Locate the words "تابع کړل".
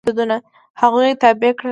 1.21-1.69